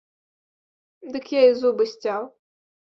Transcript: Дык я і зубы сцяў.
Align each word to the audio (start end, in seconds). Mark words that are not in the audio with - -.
Дык 1.17 1.25
я 1.39 1.43
і 1.51 1.55
зубы 1.63 1.83
сцяў. 1.95 2.21